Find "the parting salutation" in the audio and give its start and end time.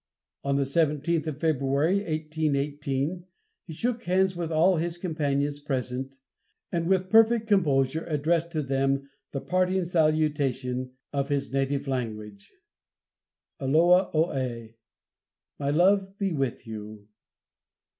9.31-10.93